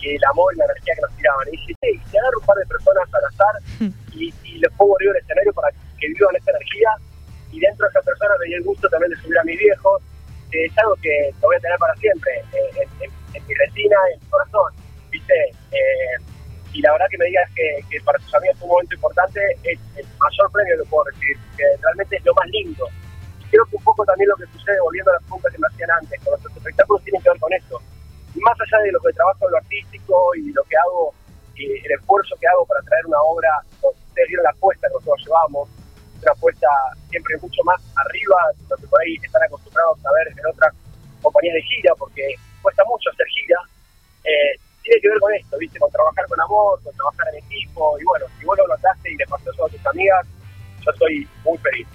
y 0.03 0.17
el 0.17 0.25
amor 0.31 0.53
y 0.55 0.59
la 0.59 0.65
energía 0.67 0.95
que 0.97 1.01
nos 1.03 1.17
tiraban. 1.17 1.49
Y 1.49 1.51
dije, 1.53 1.75
hey, 1.83 2.01
te 2.11 2.19
agarro 2.19 2.39
un 2.41 2.47
par 2.47 2.57
de 2.59 2.67
personas 2.67 3.05
al 3.15 3.25
azar 3.25 3.55
y, 4.13 4.35
y 4.45 4.59
les 4.59 4.71
pongo 4.75 4.97
arriba 4.97 5.13
el 5.17 5.23
escenario 5.23 5.53
para 5.55 5.69
que 5.71 6.09
vivan 6.09 6.37
esta 6.37 6.51
energía 6.51 6.91
y 7.53 7.61
dentro 7.61 7.87
de 7.87 7.91
esa 7.91 8.03
persona 8.03 8.35
me 8.41 8.47
dio 8.47 8.57
el 8.59 8.65
gusto 8.65 8.89
también 8.89 9.11
de 9.13 9.17
subir 9.23 9.39
a 9.39 9.45
mis 9.45 9.59
viejos 9.59 10.03
que 10.51 10.65
es 10.67 10.79
algo 10.79 10.95
que 10.97 11.31
lo 11.41 11.49
voy 11.49 11.57
a 11.57 11.61
tener 11.61 11.79
para 11.79 11.95
siempre 11.97 12.33
eh, 12.53 12.83
en, 12.83 12.89
en- 13.09 13.13
en 13.35 13.47
mi 13.47 13.55
retina, 13.55 13.97
en 14.13 14.21
mi 14.21 14.27
corazón, 14.29 14.69
¿viste? 15.11 15.35
Eh, 15.71 16.17
y 16.75 16.81
la 16.83 16.93
verdad 16.93 17.07
que 17.11 17.17
me 17.19 17.25
digas 17.27 17.49
que, 17.57 17.81
que 17.89 18.01
para 18.03 18.19
tus 18.19 18.35
amigos 18.35 18.59
fue 18.59 18.67
un 18.69 18.73
momento 18.73 18.95
importante 18.95 19.41
es 19.65 19.79
el 19.97 20.07
mayor 20.19 20.53
premio 20.53 20.77
que 20.77 20.89
puedo 20.91 21.05
recibir, 21.05 21.37
que 21.57 21.65
realmente 21.81 22.17
es 22.17 22.25
lo 22.27 22.35
más 22.35 22.47
lindo. 22.49 22.89
Y 23.41 23.45
creo 23.49 23.65
que 23.67 23.77
un 23.77 23.85
poco 23.85 24.05
también 24.05 24.29
lo 24.29 24.37
que 24.37 24.47
sucede, 24.53 24.77
volviendo 24.81 25.11
a 25.11 25.15
las 25.15 25.23
preguntas 25.25 25.53
que 25.53 25.59
me 25.59 25.67
hacían 25.73 25.91
antes, 25.93 26.21
con 26.21 26.31
nuestros 26.33 26.57
espectáculos 26.57 27.03
tiene 27.05 27.21
que 27.23 27.29
ver 27.31 27.39
con 27.41 27.53
esto. 27.53 27.81
Más 28.35 28.57
allá 28.61 28.83
de 28.83 28.93
lo 28.93 29.01
que 29.01 29.13
trabajo 29.13 29.47
en 29.47 29.53
lo 29.53 29.59
artístico 29.59 30.35
y 30.35 30.53
lo 30.53 30.63
que 30.65 30.77
hago, 30.77 31.15
y 31.57 31.65
el 31.85 31.93
esfuerzo 31.93 32.35
que 32.41 32.47
hago 32.49 32.65
para 32.67 32.81
traer 32.83 33.07
una 33.07 33.21
obra, 33.21 33.49
ustedes 33.83 34.29
vieron 34.29 34.45
la 34.45 34.51
apuesta 34.51 34.89
que 34.89 34.95
nosotros 34.95 35.27
llevamos, 35.27 35.69
una 36.23 36.33
apuesta 36.33 36.69
siempre 37.11 37.37
mucho 37.39 37.63
más 37.65 37.81
arriba 37.97 38.37
de 38.57 38.65
lo 38.69 38.77
que 38.77 38.87
por 38.87 39.01
ahí 39.03 39.17
están 39.23 39.43
acostumbrados 39.43 39.99
a 40.07 40.13
ver 40.13 40.29
en 40.33 40.47
otras 40.47 40.73
compañías 41.21 41.55
de 41.55 41.63
gira, 41.63 41.95
porque 41.99 42.35
cuesta 42.63 42.83
mucho 42.85 43.11
hacer 43.11 43.27
gira. 43.27 43.59
Eh, 44.25 44.59
tiene 44.83 45.01
que 45.01 45.09
ver 45.09 45.21
con 45.21 45.35
esto, 45.35 45.59
¿viste? 45.59 45.79
Con 45.79 45.91
trabajar 45.91 46.27
con 46.27 46.41
amor, 46.41 46.83
con 46.83 46.95
trabajar 46.95 47.29
en 47.35 47.45
equipo, 47.45 47.99
y 48.01 48.05
bueno, 48.05 48.27
si 48.39 48.45
vos 48.45 48.57
lo 48.59 48.67
notaste 48.67 49.13
y 49.13 49.17
le 49.17 49.27
pasó 49.27 49.51
a 49.51 49.69
tus 49.69 49.87
amigas, 49.87 50.27
yo 50.81 50.91
estoy 50.91 51.29
muy 51.45 51.59
feliz. 51.59 51.87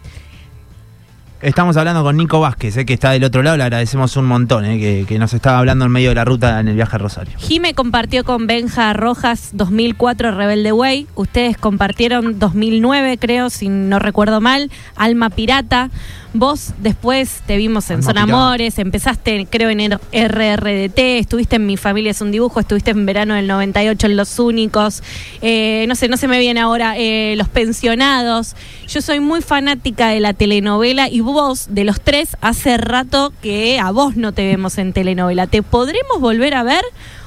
Estamos 1.39 1.77
hablando 1.77 2.01
con 2.01 2.17
Nico 2.17 2.39
Vázquez, 2.39 2.77
eh, 2.77 2.85
que 2.85 2.95
está 2.95 3.11
del 3.11 3.23
otro 3.23 3.43
lado, 3.43 3.57
le 3.57 3.63
agradecemos 3.63 4.17
un 4.17 4.25
montón, 4.25 4.65
eh, 4.65 5.05
que, 5.07 5.19
nos 5.19 5.35
estaba 5.35 5.59
hablando 5.59 5.85
en 5.85 5.91
medio 5.91 6.09
de 6.09 6.15
la 6.15 6.25
ruta 6.25 6.59
en 6.59 6.67
el 6.67 6.73
viaje 6.73 6.95
a 6.95 6.97
Rosario. 6.97 7.37
Jime 7.37 7.75
compartió 7.75 8.23
con 8.23 8.47
Benja 8.47 8.91
Rojas 8.93 9.51
2004 9.53 10.31
Rebelde 10.31 10.71
Way. 10.71 11.05
Ustedes 11.13 11.55
compartieron 11.55 12.39
2009, 12.39 13.19
creo, 13.19 13.51
si 13.51 13.69
no 13.69 13.99
recuerdo 13.99 14.41
mal, 14.41 14.71
Alma 14.95 15.29
Pirata. 15.29 15.91
Vos 16.33 16.73
después 16.79 17.41
te 17.47 17.57
vimos 17.57 17.89
en 17.89 17.97
Alma 17.97 18.11
Son. 18.11 18.17
Amores, 18.17 18.79
empezaste 18.79 19.47
creo 19.49 19.69
en 19.69 19.79
el 19.79 19.93
RRDT, 20.11 20.99
estuviste 21.19 21.55
en 21.55 21.65
Mi 21.65 21.77
Familia 21.77 22.11
es 22.11 22.21
un 22.21 22.31
dibujo, 22.31 22.59
estuviste 22.59 22.91
en 22.91 23.05
verano 23.05 23.33
del 23.35 23.47
98 23.47 24.07
en 24.07 24.17
Los 24.17 24.37
Únicos, 24.37 25.03
eh, 25.41 25.85
no 25.87 25.95
sé, 25.95 26.09
no 26.09 26.17
se 26.17 26.27
me 26.27 26.39
viene 26.39 26.59
ahora 26.59 26.95
eh, 26.97 27.35
Los 27.37 27.47
Pensionados. 27.47 28.55
Yo 28.87 29.01
soy 29.01 29.19
muy 29.19 29.41
fanática 29.41 30.09
de 30.09 30.19
la 30.19 30.33
telenovela 30.33 31.09
y 31.09 31.21
vos, 31.21 31.67
de 31.69 31.83
los 31.83 32.01
tres, 32.01 32.37
hace 32.41 32.77
rato 32.77 33.33
que 33.41 33.79
a 33.79 33.91
vos 33.91 34.15
no 34.15 34.31
te 34.33 34.45
vemos 34.45 34.77
en 34.77 34.93
telenovela. 34.93 35.47
¿Te 35.47 35.63
podremos 35.63 36.19
volver 36.19 36.55
a 36.55 36.63
ver 36.63 36.83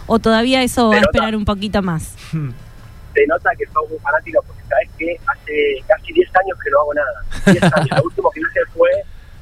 o 0.06 0.18
todavía 0.18 0.62
eso 0.62 0.88
va 0.88 0.96
a 0.96 1.00
esperar 1.00 1.36
un 1.36 1.44
poquito 1.44 1.82
más? 1.82 2.14
Se 3.14 3.26
nota 3.26 3.50
que 3.58 3.66
sos 3.66 3.88
muy 3.90 3.98
fanática 3.98 4.40
porque 4.46 4.62
sabes 4.68 4.88
que 4.98 5.16
hace 5.26 5.84
casi 5.88 6.12
10 6.12 6.28
años 6.36 6.58
que 6.62 6.70
no 6.70 6.80
hago 6.80 6.94
nada. 6.94 7.22
10 7.46 7.62
años. 7.62 7.90
Lo 7.98 8.02
último 8.04 8.30
que 8.30 8.40
hice 8.40 8.60
fue 8.72 8.90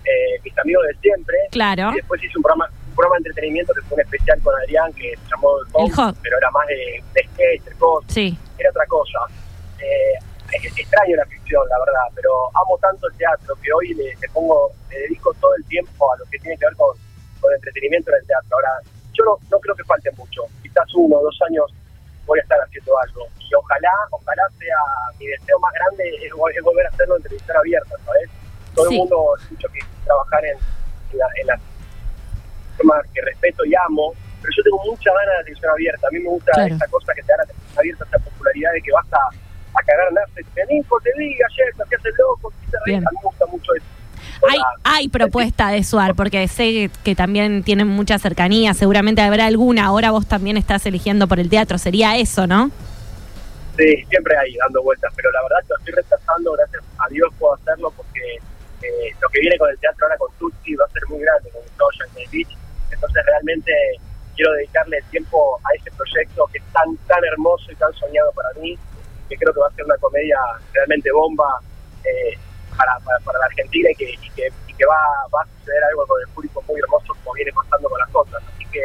eh, 0.05 0.41
Mis 0.45 0.57
Amigos 0.59 0.85
de 0.89 0.95
Siempre. 1.01 1.37
Claro. 1.51 1.91
Y 1.93 1.97
después 1.97 2.23
hice 2.25 2.33
un 2.39 2.43
programa, 2.43 2.69
un 2.89 2.95
programa 2.95 3.17
de 3.17 3.29
entretenimiento 3.29 3.75
que 3.75 3.83
fue 3.83 3.95
un 3.97 4.01
especial 4.01 4.41
con 4.43 4.55
Adrián 4.63 4.93
que 4.95 5.13
se 5.17 5.31
llamó 5.31 5.59
El 5.61 5.67
Home, 5.73 5.93
El 5.93 6.01
Home. 6.01 6.15
pero 6.23 6.39
era 6.39 6.51
más 6.51 6.67
de, 6.67 7.05
de 7.15 7.21
sketch, 7.29 7.63
de 7.65 7.73
cosas. 7.79 8.13
Sí. 8.13 8.39
era 8.59 8.71
otra 8.71 8.87
cosa. 8.87 9.19
Eh, 9.81 10.15
es- 10.65 10.79
extraño 10.79 11.17
la 11.17 11.27
ficción, 11.27 11.63
la 11.69 11.79
verdad, 11.85 12.09
pero 12.15 12.31
amo 12.57 12.79
tanto 12.81 13.07
el 13.09 13.15
teatro 13.17 13.55
que 13.63 13.71
hoy 13.73 13.93
le, 13.95 14.17
le 14.17 14.29
pongo, 14.33 14.73
le 14.91 14.99
dedico 15.01 15.33
todo 15.35 15.55
el 15.57 15.65
tiempo 15.67 16.11
a 16.13 16.17
lo 16.17 16.25
que 16.31 16.39
tiene 16.39 16.57
que 16.57 16.65
ver 16.65 16.75
con, 16.77 16.97
con 17.41 17.53
entretenimiento 17.53 18.11
en 18.13 18.17
el 18.21 18.27
teatro. 18.27 18.49
Ahora, 18.57 18.71
yo 19.13 19.25
no, 19.25 19.37
no 19.51 19.59
creo 19.61 19.75
que 19.75 19.85
falte 19.85 20.11
mucho, 20.13 20.43
quizás 20.63 20.87
uno 20.95 21.17
o 21.19 21.23
dos 21.25 21.39
años 21.51 21.67
voy 22.29 22.39
a 22.39 22.43
estar 22.43 22.61
haciendo 22.61 22.93
algo. 23.01 23.27
Y 23.41 23.55
ojalá, 23.55 23.91
ojalá 24.11 24.43
sea 24.59 24.77
mi 25.19 25.27
deseo 25.27 25.59
más 25.59 25.73
grande 25.73 26.05
es, 26.23 26.33
vol- 26.33 26.53
es 26.55 26.63
volver 26.63 26.87
a 26.87 26.91
hacerlo 26.91 27.17
en 27.17 27.23
televisión 27.23 27.57
abierta, 27.57 27.97
¿sabes? 28.05 28.31
Todo 28.75 28.89
Sí. 28.89 28.95
el 28.95 28.99
mundo 29.01 29.35
escucho 29.41 29.69
que 29.73 29.81
trabajar 30.05 30.45
en, 30.45 30.57
en, 31.13 31.19
la, 31.19 31.27
en 31.41 31.47
las 31.49 31.61
formas 32.77 33.03
que 33.13 33.21
respeto 33.23 33.65
y 33.65 33.75
amo, 33.75 34.13
pero 34.41 34.53
yo 34.57 34.63
tengo 34.63 34.79
mucha 34.85 35.11
ganas 35.13 35.35
de 35.39 35.45
televisión 35.45 35.71
abierta. 35.73 36.07
A 36.07 36.11
mí 36.13 36.19
me 36.21 36.29
gusta 36.31 36.53
Claro. 36.53 36.75
esa 36.77 36.87
cosa 36.87 37.15
que 37.15 37.23
te 37.23 37.33
da 37.33 37.37
la 37.39 37.45
televisión 37.47 37.79
abierta, 37.79 38.05
esa 38.05 38.19
popularidad 38.19 38.73
de 38.73 38.83
que 38.83 38.93
vas 38.93 39.13
a, 39.13 39.23
a 39.75 39.83
cagar. 39.83 40.09
Te 40.55 40.67
Nico, 40.67 41.01
te 41.01 41.11
vi 41.17 41.33
ayer, 41.35 41.75
te 41.89 41.97
haces 41.97 42.15
loco, 42.19 42.53
te 42.71 42.77
reís. 42.85 42.99
A 42.99 43.11
mí 43.11 43.17
me 43.17 43.23
gusta 43.25 43.47
mucho 43.47 43.75
eso. 43.75 43.87
Hay, 44.49 44.59
hay 44.85 45.09
propuesta 45.09 45.69
de 45.69 45.83
Suar, 45.83 46.15
porque 46.15 46.47
sé 46.49 46.91
que 47.05 47.15
también 47.15 47.63
tienen 47.63 47.89
mucha 47.89 48.19
cercanía, 48.19 48.75
seguramente 48.75 49.23
habrá 49.23 49.47
alguna. 49.47 49.87
Ahora 49.87 50.11
vos 50.11 50.27
también 50.27 50.57
estás 50.57 50.87
eligiendo 50.87 51.27
por 51.27 51.41
el 51.41 51.49
teatro, 51.49 51.79
sería 51.79 52.17
eso, 52.17 52.47
¿no? 52.47 52.71
Sí, 53.77 54.05
siempre 54.11 54.37
ahí 54.37 54.57
dando 54.57 54.83
vueltas, 54.83 55.13
pero 55.15 55.31
la 55.31 55.43
verdad 55.43 55.59
que 55.63 55.69
lo 55.69 55.79
estoy 55.79 55.95
rechazando, 55.95 56.53
gracias 56.53 56.83
a 56.99 57.09
Dios 57.11 57.33
puedo 57.39 57.55
hacerlo 57.55 57.93
porque 57.97 58.21
eh, 58.83 59.15
lo 59.21 59.29
que 59.29 59.41
viene 59.41 59.57
con 59.57 59.71
el 59.71 59.79
teatro 59.79 60.07
ahora 60.07 60.19
con 60.19 60.33
Tutsi 60.39 60.75
va 60.75 60.85
a 60.85 60.91
ser 60.91 61.03
muy 61.09 61.21
grande, 61.21 61.51
con 61.51 61.63
todo 61.79 61.89
Yankee 62.01 62.27
Beach, 62.33 62.59
entonces 62.91 63.23
realmente 63.25 63.73
quiero 64.35 64.53
dedicarle 64.55 64.99
tiempo 65.11 65.61
a 65.63 65.75
ese 65.77 65.93
proyecto 65.93 66.49
que 66.53 66.59
es 66.59 66.65
tan, 66.73 66.97
tan 67.07 67.25
hermoso 67.25 67.71
y 67.71 67.77
tan 67.77 67.93
soñado 67.95 68.33
para 68.33 68.49
mí, 68.61 68.77
que 69.29 69.37
creo 69.37 69.53
que 69.55 69.61
va 69.61 69.69
a 69.69 69.75
ser 69.75 69.85
una 69.85 69.97
comedia 69.99 70.39
realmente 70.73 71.13
bomba 71.13 71.61
eh, 72.05 72.39
para, 72.79 72.95
para, 73.01 73.19
para 73.27 73.39
la 73.41 73.47
Argentina 73.47 73.91
y 73.91 73.95
que, 73.97 74.11
y 74.15 74.31
que, 74.31 74.49
y 74.69 74.73
que 74.73 74.87
va, 74.87 75.03
va 75.35 75.43
a 75.43 75.59
suceder 75.59 75.83
algo 75.91 76.07
con 76.07 76.21
el 76.23 76.29
público 76.29 76.63
muy 76.69 76.79
hermoso 76.79 77.13
como 77.19 77.35
viene 77.35 77.51
pasando 77.53 77.89
con 77.91 77.99
las 77.99 78.09
otras, 78.15 78.43
así 78.55 78.65
que 78.71 78.81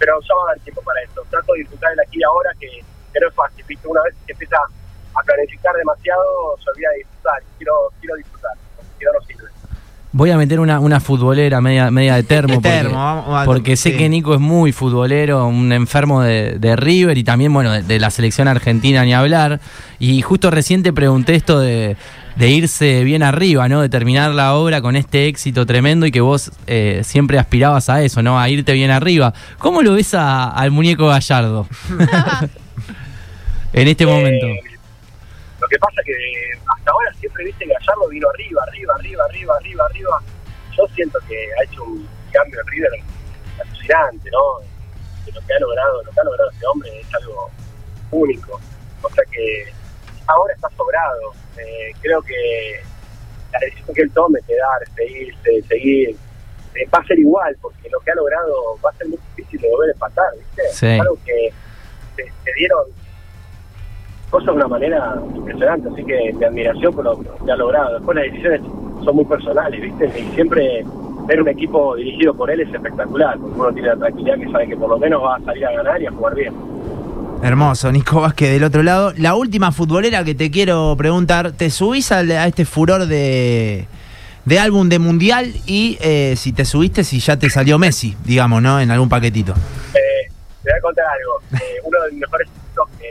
pero 0.00 0.18
ya 0.22 0.34
va 0.34 0.42
a 0.44 0.54
dar 0.54 0.60
tiempo 0.64 0.80
para 0.80 0.98
eso. 1.02 1.22
Trato 1.28 1.52
de 1.52 1.58
disfrutar 1.60 1.92
el 1.92 2.00
aquí 2.00 2.18
y 2.18 2.24
ahora, 2.24 2.50
que, 2.58 2.66
que 3.12 3.20
no 3.20 3.28
es 3.28 3.34
fácil. 3.34 3.64
Una 3.84 4.02
vez 4.02 4.14
que 4.26 4.32
empieza 4.32 4.56
a 4.56 5.22
planificar 5.22 5.76
demasiado, 5.76 6.56
se 6.64 6.70
olvida 6.70 6.90
de 6.90 6.96
disfrutar. 6.96 7.42
Quiero, 7.58 7.74
quiero 8.00 8.16
disfrutar, 8.16 8.52
porque 8.74 8.90
si 8.98 9.04
no, 9.04 9.12
no 9.12 9.20
sirve. 9.20 9.50
Voy 10.12 10.30
a 10.32 10.36
meter 10.36 10.58
una, 10.58 10.80
una 10.80 10.98
futbolera 10.98 11.60
media, 11.60 11.88
media 11.92 12.16
de 12.16 12.24
termo. 12.24 12.48
De 12.48 12.54
porque, 12.56 12.68
termo, 12.68 12.94
vamos 12.96 13.42
a- 13.42 13.44
porque 13.44 13.76
sé 13.76 13.96
que 13.96 14.08
Nico 14.08 14.34
es 14.34 14.40
muy 14.40 14.72
futbolero, 14.72 15.46
un 15.46 15.72
enfermo 15.72 16.20
de, 16.22 16.58
de 16.58 16.74
River 16.74 17.16
y 17.16 17.22
también, 17.22 17.52
bueno, 17.52 17.70
de, 17.70 17.82
de 17.84 17.98
la 18.00 18.10
selección 18.10 18.48
argentina 18.48 19.04
ni 19.04 19.14
hablar. 19.14 19.60
Y 20.00 20.20
justo 20.22 20.50
recién 20.50 20.82
te 20.82 20.92
pregunté 20.92 21.36
esto 21.36 21.60
de, 21.60 21.96
de 22.34 22.48
irse 22.50 23.04
bien 23.04 23.22
arriba, 23.22 23.68
¿no? 23.68 23.82
De 23.82 23.88
terminar 23.88 24.32
la 24.32 24.54
obra 24.54 24.80
con 24.82 24.96
este 24.96 25.28
éxito 25.28 25.64
tremendo 25.64 26.06
y 26.06 26.10
que 26.10 26.20
vos 26.20 26.50
eh, 26.66 27.02
siempre 27.04 27.38
aspirabas 27.38 27.88
a 27.88 28.02
eso, 28.02 28.20
¿no? 28.20 28.40
A 28.40 28.48
irte 28.48 28.72
bien 28.72 28.90
arriba. 28.90 29.32
¿Cómo 29.58 29.80
lo 29.82 29.92
ves 29.92 30.14
a- 30.14 30.48
al 30.48 30.72
muñeco 30.72 31.06
Gallardo 31.06 31.68
en 33.72 33.86
este 33.88 34.06
momento? 34.06 34.46
Eh, 34.46 34.60
lo 35.60 35.68
que 35.68 35.78
pasa 35.78 36.00
que 36.04 36.12
hasta 36.66 36.90
ahora 36.90 37.09
siempre 37.20 37.44
viste 37.44 37.66
que 37.66 37.72
Gallardo 37.72 38.08
vino 38.08 38.28
arriba, 38.30 38.62
arriba, 38.66 38.94
arriba, 38.98 39.24
arriba, 39.24 39.56
arriba, 39.56 39.86
arriba. 39.86 40.22
Yo 40.76 40.86
siento 40.94 41.18
que 41.28 41.48
ha 41.58 41.64
hecho 41.64 41.84
un 41.84 42.08
cambio 42.32 42.60
en 42.60 42.66
River 42.66 42.90
alucinante, 43.60 44.30
¿no? 44.30 44.60
Lo 45.32 45.46
que 45.46 45.52
ha 45.52 45.60
logrado, 45.60 46.02
lo 46.02 46.10
que 46.10 46.20
ha 46.20 46.24
logrado 46.24 46.50
este 46.50 46.66
hombre 46.66 47.00
es 47.00 47.14
algo 47.14 47.50
único. 48.10 48.60
O 49.02 49.10
sea 49.10 49.24
que 49.30 49.72
ahora 50.26 50.54
está 50.54 50.68
sobrado. 50.76 51.32
Eh, 51.58 51.92
creo 52.00 52.22
que 52.22 52.80
la 53.52 53.58
decisión 53.60 53.94
que 53.94 54.02
él 54.02 54.10
tome, 54.12 54.40
de 54.46 54.56
dar, 54.56 54.94
seguir, 54.94 56.16
eh, 56.74 56.88
va 56.92 56.98
a 56.98 57.06
ser 57.06 57.18
igual, 57.18 57.56
porque 57.60 57.88
lo 57.90 58.00
que 58.00 58.10
ha 58.10 58.14
logrado 58.14 58.78
va 58.84 58.90
a 58.90 58.94
ser 58.94 59.08
muy 59.08 59.18
difícil 59.36 59.60
de 59.60 59.68
volver 59.68 59.90
a 59.90 59.92
empatar, 59.92 60.32
¿viste? 60.36 60.62
Sí. 60.72 60.98
Algo 60.98 61.18
que 61.24 61.52
se, 62.16 62.24
se 62.44 62.52
dieron 62.54 62.86
cosas 64.30 64.46
de 64.46 64.52
una 64.52 64.68
manera 64.68 65.14
impresionante, 65.34 65.88
así 65.92 66.04
que 66.04 66.32
mi 66.38 66.44
admiración 66.44 66.94
por 66.94 67.04
lo 67.04 67.18
que 67.20 67.50
ha 67.52 67.56
logrado. 67.56 67.94
Después 67.94 68.16
las 68.16 68.24
decisiones 68.26 68.60
son 69.04 69.16
muy 69.16 69.24
personales, 69.24 69.80
¿viste? 69.80 70.06
Y 70.20 70.34
siempre 70.34 70.84
ver 71.26 71.42
un 71.42 71.48
equipo 71.48 71.94
dirigido 71.96 72.34
por 72.34 72.50
él 72.50 72.60
es 72.60 72.72
espectacular, 72.72 73.38
porque 73.38 73.60
uno 73.60 73.72
tiene 73.72 73.88
la 73.88 73.96
tranquilidad 73.96 74.38
que 74.38 74.50
sabe 74.50 74.68
que 74.68 74.76
por 74.76 74.88
lo 74.90 74.98
menos 74.98 75.22
va 75.22 75.36
a 75.36 75.40
salir 75.40 75.66
a 75.66 75.72
ganar 75.72 76.00
y 76.02 76.06
a 76.06 76.10
jugar 76.12 76.34
bien. 76.34 76.54
Hermoso, 77.42 77.90
Nico 77.90 78.20
Vázquez 78.20 78.50
del 78.50 78.64
otro 78.64 78.82
lado. 78.82 79.12
La 79.16 79.34
última 79.34 79.72
futbolera 79.72 80.24
que 80.24 80.34
te 80.34 80.50
quiero 80.50 80.94
preguntar, 80.98 81.52
¿te 81.52 81.70
subís 81.70 82.12
al- 82.12 82.30
a, 82.32 82.46
este 82.46 82.64
furor 82.66 83.06
de, 83.06 83.86
de 84.44 84.58
álbum 84.58 84.88
de 84.90 84.98
mundial? 84.98 85.50
Y 85.66 85.96
eh, 86.02 86.34
si 86.36 86.52
te 86.52 86.64
subiste, 86.66 87.02
si 87.02 87.18
ya 87.18 87.38
te 87.38 87.48
salió 87.48 87.78
Messi, 87.78 88.14
digamos, 88.24 88.60
¿no? 88.60 88.78
En 88.78 88.90
algún 88.90 89.08
paquetito. 89.08 89.52
Eh, 89.94 90.30
te 90.62 90.70
voy 90.70 90.78
a 90.78 90.82
contar 90.82 91.04
algo. 91.06 91.62
Eh, 91.64 91.80
uno 91.84 92.02
de 92.04 92.10
mis 92.12 92.20
mejores 92.20 92.48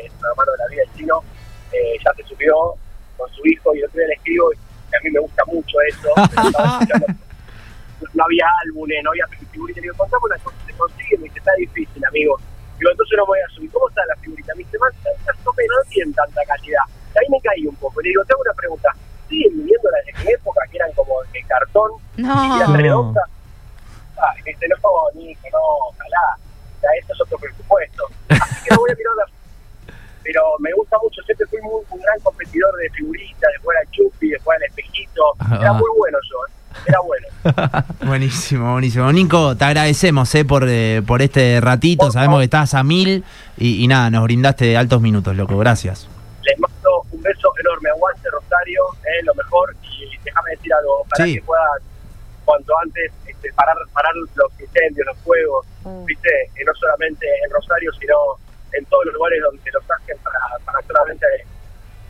hermano 0.06 0.51
de 0.51 0.58
la 0.58 0.68
vida, 0.70 0.84
el 0.84 0.94
chino, 0.98 1.24
eh, 1.72 1.98
ya 2.03 2.13
se 2.15 2.24
subió 2.24 2.53
con 3.18 3.29
su 3.34 3.46
hijo 3.48 3.75
y 3.75 3.84
otro 3.84 3.98
día 4.00 4.08
le 4.08 4.13
escribo 4.15 4.51
y 4.53 4.96
a 4.96 5.00
mí 5.03 5.10
me 5.12 5.20
gusta 5.20 5.44
mucho 5.46 5.77
eso. 5.88 6.10
no, 6.15 7.06
no 8.13 8.24
había 8.24 8.48
álbumes, 8.65 9.03
no 9.03 9.12
había 9.12 9.27
figuritas. 9.27 9.77
Le 9.77 9.82
digo, 9.84 9.96
contame 9.98 10.24
una 10.25 10.38
cosa, 10.39 10.58
se 10.65 10.74
consigue, 10.74 11.18
me 11.18 11.24
dice, 11.25 11.39
está 11.39 11.53
difícil, 11.58 12.06
amigo. 12.06 12.39
Digo, 12.79 12.91
entonces 12.91 13.18
no 13.18 13.25
voy 13.25 13.39
a 13.39 13.50
subir. 13.53 13.70
¿Cómo 13.72 13.89
está 13.89 14.01
la 14.08 14.15
figurita? 14.18 14.53
Me 14.56 14.63
dice, 14.63 14.77
más, 14.79 14.94
o 15.46 15.53
menos, 15.53 15.77
no 15.77 15.89
tienen 15.89 16.13
tanta 16.13 16.41
calidad. 16.46 16.84
Y 17.13 17.18
ahí 17.20 17.25
me 17.29 17.41
caí 17.41 17.68
un 17.68 17.75
poco. 17.75 18.01
Le 18.01 18.10
digo, 18.10 18.24
te 18.24 18.34
hago 18.34 18.41
una 18.41 18.53
pregunta. 18.53 18.89
¿Siguen 19.27 19.51
viniendo 19.58 19.89
las 19.91 20.06
de 20.06 20.24
mi 20.24 20.32
época 20.32 20.62
que 20.72 20.77
eran 20.77 20.91
como 20.94 21.22
de 21.34 21.44
cartón 21.44 21.91
y 22.18 22.22
eran 22.24 22.72
No. 22.72 22.77
redondas? 22.77 23.24
Ah, 24.18 24.34
y 24.39 24.44
me 24.44 24.51
dice, 24.51 24.65
no, 24.70 24.75
Nico, 25.13 25.48
no, 25.51 25.60
ojalá. 25.91 26.38
Ya, 26.82 26.89
esto 27.00 27.13
es 27.13 27.22
otro 27.22 27.38
presupuesto. 27.38 28.03
Así 28.29 28.63
que 28.63 28.74
no 28.74 28.79
voy 28.79 28.91
a 28.91 28.96
mirar 28.96 29.13
la 29.18 29.25
pero 30.31 30.43
me 30.59 30.71
gusta 30.74 30.95
mucho, 31.01 31.21
siempre 31.24 31.48
fui 31.48 31.59
muy, 31.62 31.81
un 31.89 32.00
gran 32.01 32.19
competidor 32.21 32.75
de 32.77 32.88
figuritas, 32.91 33.50
de 33.51 33.57
jugar 33.63 33.77
al 33.77 33.89
chupi, 33.91 34.29
de 34.29 34.38
jugar 34.39 34.57
al 34.57 34.63
espejito, 34.65 35.24
era 35.59 35.69
Ah. 35.71 35.74
muy 35.74 35.89
bueno 35.98 36.17
yo, 36.29 36.38
¿eh? 36.45 36.81
era 36.86 37.00
bueno. 37.01 37.27
Buenísimo, 38.05 38.71
buenísimo. 38.74 39.12
Nico, 39.12 39.55
te 39.57 39.65
agradecemos 39.65 40.33
eh, 40.36 40.45
por, 40.45 40.65
eh, 40.69 41.01
por 41.05 41.21
este 41.24 41.59
ratito. 41.62 42.03
Por 42.05 42.13
Sabemos 42.13 42.39
que 42.39 42.43
estás 42.45 42.75
a 42.75 42.83
mil 42.83 43.24
y, 43.57 43.83
y 43.83 43.88
nada, 43.88 44.12
nos 44.12 44.24
brindaste 44.24 44.77
altos 44.77 45.01
minutos, 45.01 45.36
loco. 45.36 45.57
Gracias. 45.57 46.07
Les 46.43 46.59
mando 46.59 47.01
un 47.12 47.21
beso 47.24 47.51
enorme, 47.59 47.89
aguante 47.89 48.29
Rosario, 48.29 48.83
es 49.19 49.25
lo 49.25 49.33
mejor, 49.33 49.75
y 49.81 50.15
déjame 50.24 50.51
decir 50.51 50.71
algo, 50.74 51.05
Sí. 51.17 51.36
que 51.36 51.41
puedan 51.41 51.65
cuanto 52.45 52.74
antes 52.79 53.12
este, 53.25 53.51
parar, 53.53 53.75
parar 53.93 54.13
los 54.36 54.51
incendios, 54.59 55.07
los 55.07 55.17
fuegos, 55.19 55.65
Mm. 55.86 56.05
viste, 56.05 56.29
y 56.62 56.63
no 56.65 56.71
solamente 56.75 57.25
en 57.45 57.51
Rosario, 57.51 57.91
sino 58.00 58.15
en 58.74 58.86
todos 58.86 59.06
los 59.06 59.14
lugares 59.16 59.40
donde 59.44 59.72
los 59.72 59.84
hacen 59.90 60.18
para, 60.24 60.40
para 60.66 60.86
solamente 60.88 61.26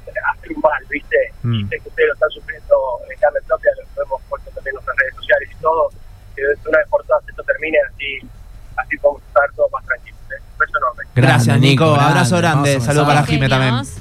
eh, 0.07 0.11
hacer 0.33 0.51
un 0.55 0.61
mal, 0.61 0.83
viste, 0.89 1.17
y 1.43 1.47
Mm. 1.47 1.69
sé 1.69 1.79
que 1.79 1.89
ustedes 1.89 2.07
lo 2.07 2.13
están 2.13 2.29
sufriendo 2.31 2.75
en 3.09 3.19
carne 3.19 3.39
propia, 3.47 3.71
lo 3.95 4.03
hemos 4.03 4.21
puesto 4.29 4.49
también 4.51 4.71
en 4.71 4.75
nuestras 4.75 4.97
redes 4.97 5.15
sociales 5.15 5.49
y 5.51 5.61
todo, 5.61 5.89
que 6.35 6.41
una 6.67 6.77
vez 6.79 6.87
por 6.89 7.03
todas 7.05 7.23
esto 7.27 7.43
termine 7.43 7.77
así, 7.89 8.19
así 8.77 8.97
podemos 8.97 9.23
estar 9.27 9.43
todos 9.55 9.71
más 9.71 9.85
tranquilos. 9.85 10.19
¿eh? 10.31 10.41
Un 10.53 10.57
beso 10.57 10.77
enorme. 10.77 11.03
Gracias, 11.15 11.59
Nico. 11.59 11.85
Abrazo 11.95 12.37
grande, 12.37 12.79
Saludos 12.81 13.07
para. 13.07 13.23
Jime 13.23 13.49
también. 13.49 13.75
Eso, 13.75 13.95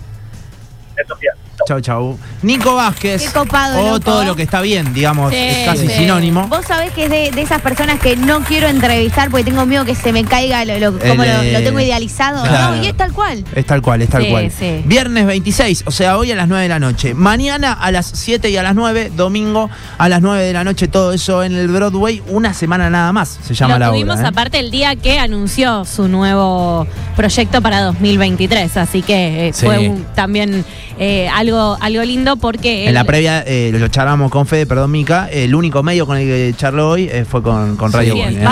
Sofía. 1.08 1.32
Chau, 1.66 1.80
chau. 1.80 2.18
Nico 2.42 2.74
Vázquez. 2.76 3.20
Qué 3.22 3.32
copado, 3.32 3.78
O 3.80 3.84
loco. 3.86 4.00
todo 4.00 4.24
lo 4.24 4.36
que 4.36 4.42
está 4.44 4.60
bien, 4.60 4.94
digamos, 4.94 5.30
Sí, 5.32 5.36
es 5.38 5.66
casi 5.66 5.86
sí. 5.88 5.94
sinónimo. 5.98 6.46
Vos 6.48 6.64
sabés 6.66 6.92
que 6.92 7.04
es 7.04 7.10
de, 7.10 7.30
de 7.30 7.42
esas 7.42 7.60
personas 7.60 7.98
que 8.00 8.16
no 8.16 8.40
quiero 8.40 8.68
entrevistar 8.68 9.28
porque 9.30 9.44
tengo 9.44 9.66
miedo 9.66 9.84
que 9.84 9.94
se 9.94 10.12
me 10.12 10.24
caiga 10.24 10.64
lo, 10.64 10.78
lo- 10.78 10.98
como 10.98 11.24
El, 11.24 11.30
lo, 11.30 11.42
eh, 11.42 11.52
lo 11.52 11.58
tengo 11.62 11.80
idealizado. 11.80 12.42
claro. 12.44 12.76
No, 12.76 12.82
y 12.82 12.86
es 12.86 12.96
tal 12.96 13.12
cual. 13.12 13.44
Es 13.54 13.66
tal 13.66 13.82
cual, 13.82 14.02
es 14.02 14.08
tal 14.08 14.22
Sí, 14.22 14.30
cual. 14.30 14.50
sí. 14.56 14.82
Viernes 14.84 15.26
26, 15.26 15.82
o 15.86 15.90
sea, 15.90 16.16
hoy 16.16 16.30
a 16.32 16.36
las 16.36 16.48
9 16.48 16.62
de 16.62 16.68
la 16.68 16.78
noche. 16.78 17.12
Mañana 17.14 17.72
a 17.72 17.90
las 17.90 18.06
7 18.06 18.48
y 18.50 18.56
a 18.56 18.62
las 18.62 18.74
9, 18.74 19.10
domingo 19.14 19.68
a 19.98 20.08
las 20.08 20.22
9 20.22 20.42
de 20.44 20.52
la 20.52 20.64
noche, 20.64 20.86
todo 20.88 21.12
eso 21.12 21.42
en 21.42 21.54
el 21.54 21.68
Broadway. 21.68 22.22
Una 22.28 22.54
semana 22.54 22.88
nada 22.88 23.12
más 23.12 23.38
se 23.46 23.54
llama 23.54 23.74
Lo 23.74 23.78
la 23.80 23.88
tuvimos 23.90 24.16
obra. 24.16 24.26
¿eh? 24.26 24.30
aparte 24.30 24.58
el 24.60 24.70
día 24.70 24.94
que 24.96 25.18
anunció 25.18 25.84
su 25.84 26.08
nuevo 26.08 26.86
proyecto 27.16 27.60
para 27.60 27.80
2023, 27.82 28.76
así 28.76 29.02
que 29.02 29.48
eh, 29.48 29.52
Sí. 29.52 29.66
fue 29.66 29.88
un- 29.88 30.04
también 30.14 30.64
eh, 31.00 31.28
algo, 31.32 31.47
algo 31.56 32.02
lindo 32.02 32.36
porque... 32.36 32.82
En 32.82 32.88
él- 32.88 32.94
la 32.94 33.04
previa 33.04 33.42
eh, 33.46 33.70
lo 33.72 33.88
charlamos 33.88 34.30
con 34.30 34.46
Fede, 34.46 34.66
perdón, 34.66 34.90
Mica. 34.90 35.28
El 35.30 35.54
único 35.54 35.82
medio 35.82 36.06
con 36.06 36.16
el 36.18 36.26
que 36.26 36.54
charló 36.56 36.90
hoy 36.90 37.08
eh, 37.10 37.24
fue 37.28 37.42
con, 37.42 37.76
con 37.76 37.92
Radio 37.92 38.14
Sí. 38.14 38.20